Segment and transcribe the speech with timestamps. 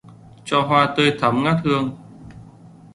[0.45, 1.91] Cho hoa tươi thắm ngát hương